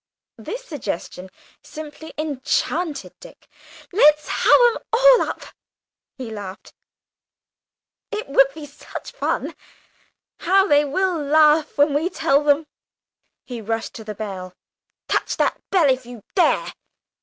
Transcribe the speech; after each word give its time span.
This 0.39 0.65
suggestion 0.65 1.29
simply 1.61 2.11
enchanted 2.17 3.13
Dick. 3.19 3.47
"Let's 3.91 4.27
have 4.29 4.57
'em 4.69 4.77
all 4.91 5.21
up," 5.21 5.43
he 6.17 6.31
laughed; 6.31 6.73
"it 8.09 8.27
would 8.27 8.51
be 8.55 8.65
such 8.65 9.11
fun! 9.11 9.55
How 10.39 10.65
they 10.65 10.85
will 10.85 11.19
laugh 11.21 11.77
when 11.77 11.93
we 11.93 12.09
tell 12.09 12.43
them!" 12.43 12.57
And 12.57 12.65
he 13.45 13.61
rushed 13.61 13.93
to 13.93 14.03
the 14.03 14.15
bell. 14.15 14.55
"Touch 15.07 15.37
that 15.37 15.61
bell 15.69 15.87
if 15.87 16.03
you 16.07 16.23
dare!" 16.33 16.73